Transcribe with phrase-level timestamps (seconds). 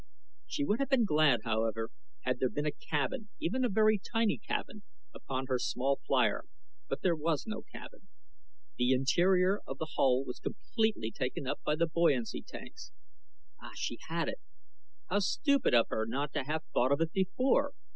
[0.47, 1.91] She would have been glad, however,
[2.21, 4.81] had there been a cabin, even a very tiny cabin,
[5.13, 6.45] upon her small flier;
[6.89, 8.07] but there was no cabin.
[8.79, 12.91] The interior of the hull was completely taken up by the buoyancy tanks.
[13.61, 14.39] Ah, she had it!
[15.07, 17.73] How stupid of her not to have thought of it before!